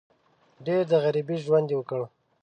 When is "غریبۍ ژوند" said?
1.03-1.69